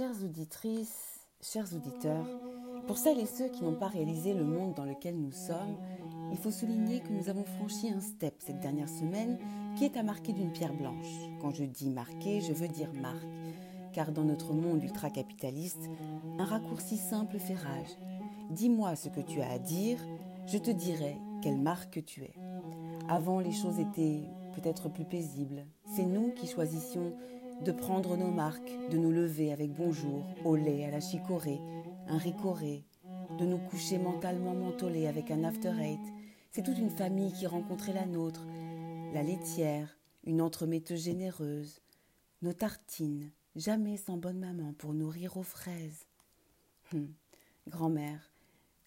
Chères 0.00 0.24
auditrices, 0.24 1.26
chers 1.42 1.74
auditeurs, 1.74 2.26
pour 2.86 2.96
celles 2.96 3.20
et 3.20 3.26
ceux 3.26 3.50
qui 3.50 3.62
n'ont 3.62 3.74
pas 3.74 3.88
réalisé 3.88 4.32
le 4.32 4.44
monde 4.44 4.72
dans 4.72 4.86
lequel 4.86 5.14
nous 5.14 5.30
sommes, 5.30 5.76
il 6.32 6.38
faut 6.38 6.50
souligner 6.50 7.00
que 7.00 7.12
nous 7.12 7.28
avons 7.28 7.44
franchi 7.44 7.90
un 7.90 8.00
step 8.00 8.34
cette 8.38 8.60
dernière 8.60 8.88
semaine 8.88 9.36
qui 9.76 9.84
est 9.84 9.98
à 9.98 10.02
marquer 10.02 10.32
d'une 10.32 10.52
pierre 10.52 10.72
blanche. 10.72 11.28
Quand 11.42 11.50
je 11.50 11.64
dis 11.64 11.90
marquer, 11.90 12.40
je 12.40 12.54
veux 12.54 12.68
dire 12.68 12.94
marque, 12.94 13.28
car 13.92 14.10
dans 14.10 14.24
notre 14.24 14.54
monde 14.54 14.82
ultra-capitaliste, 14.82 15.90
un 16.38 16.46
raccourci 16.46 16.96
simple 16.96 17.38
fait 17.38 17.52
rage. 17.52 17.98
Dis-moi 18.48 18.96
ce 18.96 19.10
que 19.10 19.20
tu 19.20 19.42
as 19.42 19.50
à 19.50 19.58
dire, 19.58 19.98
je 20.46 20.56
te 20.56 20.70
dirai 20.70 21.18
quelle 21.42 21.60
marque 21.60 22.02
tu 22.06 22.22
es. 22.22 22.32
Avant, 23.10 23.38
les 23.38 23.52
choses 23.52 23.78
étaient 23.78 24.22
peut-être 24.54 24.88
plus 24.88 25.04
paisibles. 25.04 25.66
C'est 25.94 26.06
nous 26.06 26.32
qui 26.32 26.46
choisissions 26.46 27.12
de 27.64 27.72
prendre 27.72 28.16
nos 28.16 28.30
marques, 28.30 28.72
de 28.90 28.96
nous 28.96 29.10
lever 29.10 29.52
avec 29.52 29.70
bonjour, 29.72 30.24
au 30.44 30.56
lait, 30.56 30.84
à 30.86 30.90
la 30.90 31.00
chicorée, 31.00 31.60
un 32.06 32.16
ricoré, 32.16 32.84
de 33.38 33.44
nous 33.44 33.58
coucher 33.58 33.98
mentalement 33.98 34.54
mentolés 34.54 35.06
avec 35.06 35.30
un 35.30 35.44
after 35.44 35.72
eight. 35.78 36.00
C'est 36.50 36.62
toute 36.62 36.78
une 36.78 36.90
famille 36.90 37.32
qui 37.32 37.46
rencontrait 37.46 37.92
la 37.92 38.06
nôtre, 38.06 38.46
la 39.12 39.22
laitière, 39.22 39.98
une 40.24 40.40
entremetteuse 40.40 41.04
généreuse, 41.04 41.80
nos 42.40 42.54
tartines, 42.54 43.30
jamais 43.56 43.98
sans 43.98 44.16
bonne 44.16 44.38
maman 44.38 44.72
pour 44.78 44.94
nourrir 44.94 45.36
aux 45.36 45.42
fraises. 45.42 46.06
Hum, 46.94 47.12
grand-mère, 47.68 48.32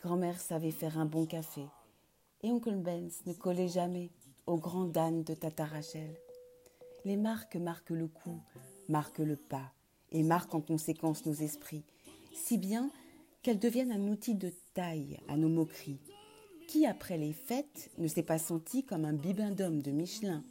grand-mère 0.01 0.39
savait 0.41 0.71
faire 0.71 0.97
un 0.97 1.05
bon 1.05 1.27
café, 1.27 1.65
et 2.41 2.51
oncle 2.51 2.75
Benz 2.75 3.21
ne 3.27 3.33
collait 3.33 3.67
jamais 3.67 4.09
au 4.47 4.57
grand 4.57 4.85
Dan 4.85 5.23
de 5.23 5.35
Tata 5.35 5.65
Rachel. 5.65 6.17
Les 7.05 7.17
marques 7.17 7.57
marquent 7.57 7.89
le 7.89 8.07
coup, 8.07 8.39
marquent 8.87 9.19
le 9.19 9.35
pas, 9.35 9.73
et 10.13 10.23
marquent 10.23 10.55
en 10.55 10.61
conséquence 10.61 11.25
nos 11.25 11.33
esprits, 11.33 11.83
si 12.33 12.57
bien 12.57 12.89
qu'elles 13.41 13.59
deviennent 13.59 13.91
un 13.91 14.07
outil 14.07 14.35
de 14.35 14.53
taille 14.73 15.19
à 15.27 15.35
nos 15.35 15.49
moqueries. 15.49 15.99
Qui, 16.69 16.85
après 16.85 17.17
les 17.17 17.33
fêtes, 17.33 17.91
ne 17.97 18.07
s'est 18.07 18.23
pas 18.23 18.39
senti 18.39 18.85
comme 18.85 19.03
un 19.03 19.13
bibendum 19.13 19.81
de 19.81 19.91
Michelin? 19.91 20.45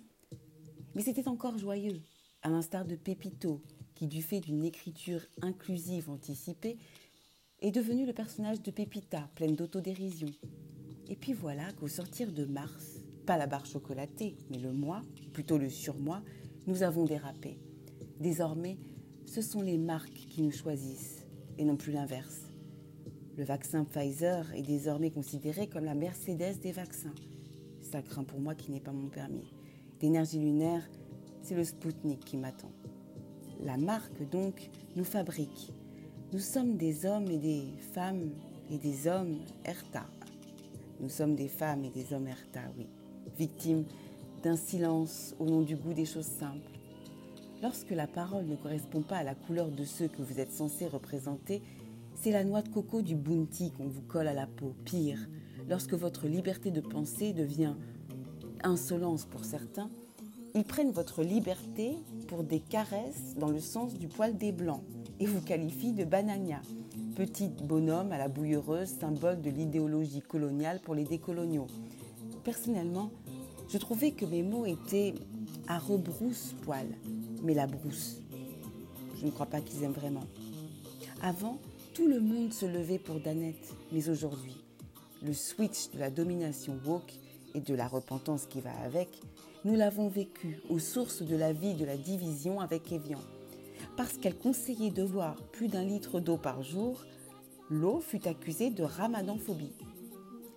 Mais 0.94 1.00
c'était 1.00 1.26
encore 1.26 1.56
joyeux, 1.56 2.02
à 2.42 2.50
l'instar 2.50 2.84
de 2.84 2.96
Pépito, 2.96 3.62
qui, 3.94 4.06
du 4.06 4.22
fait 4.22 4.40
d'une 4.40 4.64
écriture 4.64 5.22
inclusive 5.40 6.10
anticipée, 6.10 6.76
est 7.60 7.70
devenu 7.70 8.04
le 8.04 8.12
personnage 8.12 8.60
de 8.60 8.70
Pépita, 8.70 9.30
pleine 9.36 9.56
d'autodérision. 9.56 10.28
Et 11.08 11.16
puis 11.16 11.32
voilà 11.32 11.72
qu'au 11.72 11.88
sortir 11.88 12.30
de 12.30 12.44
mars, 12.44 12.98
pas 13.32 13.38
la 13.38 13.46
barre 13.46 13.64
chocolatée, 13.64 14.36
mais 14.50 14.58
le 14.58 14.74
mois, 14.74 15.00
plutôt 15.32 15.56
le 15.56 15.70
surmoi, 15.70 16.20
nous 16.66 16.82
avons 16.82 17.06
dérapé. 17.06 17.58
Désormais, 18.20 18.76
ce 19.24 19.40
sont 19.40 19.62
les 19.62 19.78
marques 19.78 20.26
qui 20.28 20.42
nous 20.42 20.52
choisissent 20.52 21.26
et 21.56 21.64
non 21.64 21.76
plus 21.76 21.92
l'inverse. 21.92 22.50
Le 23.38 23.44
vaccin 23.44 23.84
Pfizer 23.84 24.52
est 24.54 24.60
désormais 24.60 25.10
considéré 25.10 25.66
comme 25.66 25.86
la 25.86 25.94
Mercedes 25.94 26.60
des 26.60 26.72
vaccins. 26.72 27.14
Ça 27.80 28.02
craint 28.02 28.24
pour 28.24 28.38
moi 28.38 28.54
qui 28.54 28.70
n'ai 28.70 28.80
pas 28.80 28.92
mon 28.92 29.08
permis. 29.08 29.54
D'énergie 29.98 30.38
lunaire, 30.38 30.86
c'est 31.40 31.54
le 31.54 31.64
Spoutnik 31.64 32.20
qui 32.26 32.36
m'attend. 32.36 32.72
La 33.64 33.78
marque, 33.78 34.28
donc, 34.28 34.68
nous 34.94 35.04
fabrique. 35.04 35.72
Nous 36.34 36.38
sommes 36.38 36.76
des 36.76 37.06
hommes 37.06 37.30
et 37.30 37.38
des 37.38 37.64
femmes 37.94 38.30
et 38.70 38.76
des 38.76 39.08
hommes 39.08 39.38
Erta. 39.64 40.04
Nous 41.00 41.08
sommes 41.08 41.34
des 41.34 41.48
femmes 41.48 41.86
et 41.86 41.90
des 41.90 42.12
hommes 42.12 42.28
Erta, 42.28 42.60
oui, 42.76 42.88
victimes 43.38 43.84
d'un 44.42 44.56
silence 44.56 45.34
au 45.38 45.46
nom 45.46 45.62
du 45.62 45.76
goût 45.76 45.92
des 45.92 46.04
choses 46.04 46.26
simples. 46.26 46.70
Lorsque 47.62 47.90
la 47.90 48.06
parole 48.06 48.46
ne 48.46 48.56
correspond 48.56 49.02
pas 49.02 49.18
à 49.18 49.22
la 49.22 49.34
couleur 49.34 49.68
de 49.68 49.84
ceux 49.84 50.08
que 50.08 50.20
vous 50.20 50.40
êtes 50.40 50.52
censés 50.52 50.88
représenter, 50.88 51.62
c'est 52.14 52.32
la 52.32 52.44
noix 52.44 52.62
de 52.62 52.68
coco 52.68 53.02
du 53.02 53.14
bounty 53.14 53.70
qu'on 53.70 53.86
vous 53.86 54.02
colle 54.02 54.26
à 54.26 54.34
la 54.34 54.46
peau. 54.46 54.74
Pire, 54.84 55.28
lorsque 55.68 55.94
votre 55.94 56.26
liberté 56.26 56.70
de 56.70 56.80
penser 56.80 57.32
devient 57.32 57.74
insolence 58.64 59.24
pour 59.24 59.44
certains, 59.44 59.90
ils 60.54 60.64
prennent 60.64 60.90
votre 60.90 61.22
liberté 61.22 61.96
pour 62.28 62.44
des 62.44 62.60
caresses 62.60 63.34
dans 63.38 63.48
le 63.48 63.60
sens 63.60 63.94
du 63.94 64.08
poil 64.08 64.36
des 64.36 64.52
blancs 64.52 64.82
et 65.18 65.26
vous 65.26 65.40
qualifient 65.40 65.92
de 65.92 66.04
banania, 66.04 66.60
petit 67.16 67.48
bonhomme 67.48 68.12
à 68.12 68.18
la 68.18 68.28
bouilleuse, 68.28 68.88
symbole 68.88 69.40
de 69.40 69.50
l'idéologie 69.50 70.20
coloniale 70.20 70.80
pour 70.80 70.94
les 70.94 71.04
décoloniaux. 71.04 71.68
Personnellement, 72.44 73.10
je 73.68 73.78
trouvais 73.78 74.10
que 74.10 74.24
mes 74.24 74.42
mots 74.42 74.66
étaient 74.66 75.14
à 75.68 75.78
rebrousse-poil, 75.78 76.86
mais 77.42 77.54
la 77.54 77.66
brousse. 77.66 78.20
Je 79.20 79.26
ne 79.26 79.30
crois 79.30 79.46
pas 79.46 79.60
qu'ils 79.60 79.84
aiment 79.84 79.92
vraiment. 79.92 80.24
Avant, 81.22 81.58
tout 81.94 82.08
le 82.08 82.20
monde 82.20 82.52
se 82.52 82.66
levait 82.66 82.98
pour 82.98 83.20
Danette, 83.20 83.74
mais 83.92 84.08
aujourd'hui, 84.08 84.56
le 85.22 85.32
switch 85.32 85.90
de 85.92 86.00
la 86.00 86.10
domination 86.10 86.80
woke 86.84 87.14
et 87.54 87.60
de 87.60 87.74
la 87.74 87.86
repentance 87.86 88.46
qui 88.46 88.60
va 88.60 88.72
avec, 88.84 89.20
nous 89.64 89.76
l'avons 89.76 90.08
vécu 90.08 90.60
aux 90.68 90.80
sources 90.80 91.22
de 91.22 91.36
la 91.36 91.52
vie 91.52 91.74
de 91.74 91.84
la 91.84 91.96
division 91.96 92.60
avec 92.60 92.90
Evian. 92.90 93.20
Parce 93.96 94.14
qu'elle 94.14 94.36
conseillait 94.36 94.90
de 94.90 95.04
boire 95.04 95.36
plus 95.52 95.68
d'un 95.68 95.84
litre 95.84 96.18
d'eau 96.18 96.38
par 96.38 96.64
jour, 96.64 97.04
l'eau 97.70 98.00
fut 98.00 98.26
accusée 98.26 98.70
de 98.70 98.82
ramadanphobie. 98.82 99.76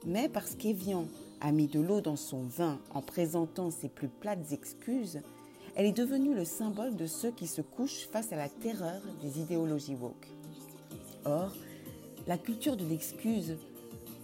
Mais 0.08 0.30
parce 0.30 0.56
qu'Evian 0.56 1.06
a 1.46 1.52
mis 1.52 1.68
de 1.68 1.80
l'eau 1.80 2.02
dans 2.02 2.16
son 2.16 2.42
vin 2.42 2.80
en 2.92 3.04
présentant 3.04 3.70
ses 3.70 3.88
plus 3.88 4.08
plates 4.08 4.52
excuses, 4.52 5.22
elle 5.76 5.86
est 5.86 5.92
devenue 5.92 6.34
le 6.34 6.44
symbole 6.44 6.96
de 6.96 7.06
ceux 7.06 7.30
qui 7.30 7.46
se 7.46 7.62
couchent 7.62 8.08
face 8.12 8.34
à 8.34 8.36
la 8.36 8.50
terreur 8.50 9.00
des 9.22 9.40
idéologies 9.40 9.94
woke. 9.94 10.28
Or, 11.24 11.52
la 12.26 12.40
culture 12.40 12.76
de 12.76 12.86
l'excuse 12.86 13.58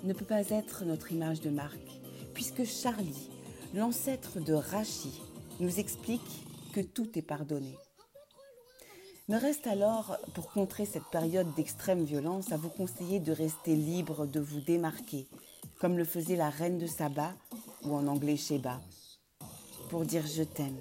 ne 0.03 0.13
peut 0.13 0.25
pas 0.25 0.49
être 0.49 0.83
notre 0.83 1.11
image 1.11 1.41
de 1.41 1.51
marque, 1.51 2.01
puisque 2.33 2.65
Charlie, 2.65 3.29
l'ancêtre 3.75 4.39
de 4.39 4.53
Rachi, 4.53 5.21
nous 5.59 5.79
explique 5.79 6.47
que 6.73 6.81
tout 6.81 7.19
est 7.19 7.21
pardonné. 7.21 7.77
Me 9.29 9.37
reste 9.37 9.67
alors, 9.67 10.17
pour 10.33 10.51
contrer 10.51 10.87
cette 10.87 11.09
période 11.11 11.53
d'extrême 11.53 12.03
violence, 12.03 12.51
à 12.51 12.57
vous 12.57 12.69
conseiller 12.69 13.19
de 13.19 13.31
rester 13.31 13.75
libre 13.75 14.25
de 14.25 14.39
vous 14.39 14.61
démarquer, 14.61 15.27
comme 15.81 15.97
le 15.97 16.05
faisait 16.05 16.35
la 16.35 16.51
reine 16.51 16.77
de 16.77 16.85
Saba, 16.85 17.33
ou 17.83 17.95
en 17.95 18.05
anglais 18.05 18.37
Sheba, 18.37 18.79
pour 19.89 20.05
dire 20.05 20.27
je 20.27 20.43
t'aime. 20.43 20.77